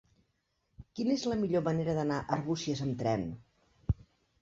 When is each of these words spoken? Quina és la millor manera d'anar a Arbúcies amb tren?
Quina 0.99 1.13
és 1.17 1.27
la 1.33 1.37
millor 1.43 1.63
manera 1.69 1.97
d'anar 2.01 2.19
a 2.25 2.37
Arbúcies 2.41 2.85
amb 2.89 3.01
tren? 3.07 3.31